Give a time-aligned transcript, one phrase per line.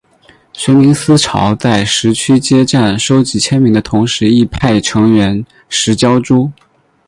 [0.53, 6.49] 学民思潮在十区街站收集签名的同时亦派成员拾胶珠。